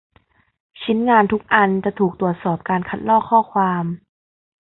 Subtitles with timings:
[0.81, 3.85] ชิ้นงานทุกอันจะถูกตรวจสอบการคัดลอกข้อความ